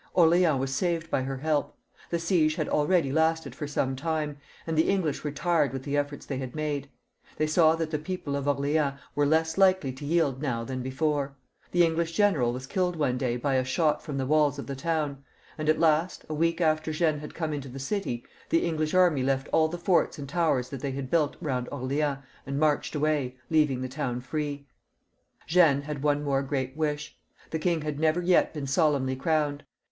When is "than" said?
10.63-10.81